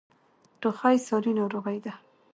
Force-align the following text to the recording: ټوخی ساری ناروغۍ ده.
ټوخی 0.59 0.97
ساری 1.07 1.31
ناروغۍ 1.39 1.77
ده. 1.85 1.93